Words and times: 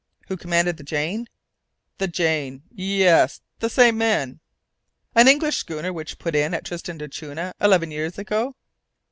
"Who 0.29 0.35
commanded 0.35 0.77
the 0.77 0.83
Jane?" 0.83 1.27
"The 1.99 2.07
Jane? 2.07 2.63
Yes. 2.73 3.39
The 3.59 3.69
same 3.69 3.99
man." 3.99 4.39
"An 5.13 5.27
English 5.27 5.57
schooner 5.57 5.93
which 5.93 6.17
put 6.17 6.33
in 6.33 6.55
at 6.55 6.65
Tristan 6.65 6.97
d'Acunha 6.97 7.53
eleven 7.61 7.91
years 7.91 8.17
ago?" 8.17 8.55